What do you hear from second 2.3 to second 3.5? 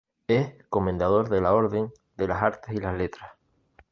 Artes y las Letras.